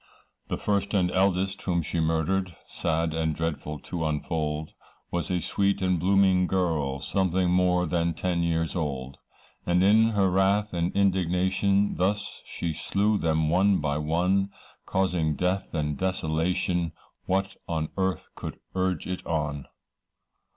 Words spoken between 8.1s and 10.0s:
ten years old, And